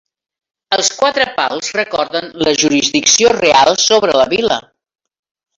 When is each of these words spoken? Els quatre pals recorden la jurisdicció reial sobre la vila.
Els 0.77 0.87
quatre 1.01 1.25
pals 1.35 1.69
recorden 1.79 2.31
la 2.47 2.55
jurisdicció 2.63 3.37
reial 3.37 3.81
sobre 3.89 4.21
la 4.23 4.29
vila. 4.37 4.63